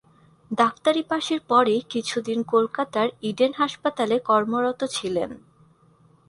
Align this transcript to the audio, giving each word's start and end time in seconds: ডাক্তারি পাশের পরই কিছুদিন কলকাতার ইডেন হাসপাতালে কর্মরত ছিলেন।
ডাক্তারি 0.51 1.01
পাশের 1.03 1.39
পরই 1.47 1.79
কিছুদিন 1.89 2.39
কলকাতার 2.43 3.07
ইডেন 3.21 3.51
হাসপাতালে 3.57 4.15
কর্মরত 4.19 4.81
ছিলেন। 4.93 5.29